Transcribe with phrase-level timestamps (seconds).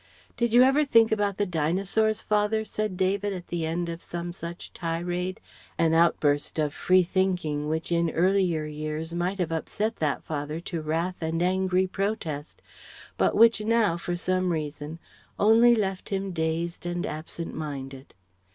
[0.35, 4.31] "Did you ever think about the Dinosaurs, father?" said David at the end of some
[4.33, 5.39] such tirade
[5.77, 10.81] an outburst of free thinking which in earlier years might have upset that father to
[10.81, 12.63] wrath and angry protest,
[13.15, 14.97] but which now for some reason
[15.37, 18.15] only left him dazed and absent minded.